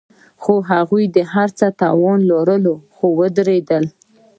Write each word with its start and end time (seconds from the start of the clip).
هغوی 0.73 1.03
د 1.15 1.17
هر 1.33 1.49
څه 1.59 1.67
توان 1.81 2.19
لرلو، 2.31 2.75
خو 2.95 3.05
ودریدل. 3.19 3.83